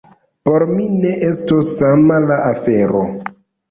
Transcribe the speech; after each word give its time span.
Por 0.49 0.65
mi 0.71 0.87
ne 0.95 1.13
estos 1.29 1.71
sama 1.77 2.21
la 2.29 2.43
afero. 2.53 3.09